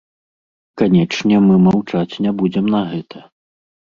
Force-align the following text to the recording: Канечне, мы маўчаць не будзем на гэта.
Канечне, 0.81 1.41
мы 1.47 1.55
маўчаць 1.67 2.19
не 2.27 2.31
будзем 2.39 2.65
на 2.77 2.81
гэта. 2.95 3.17